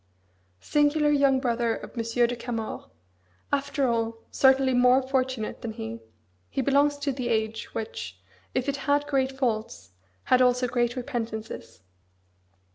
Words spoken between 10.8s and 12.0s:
repentances.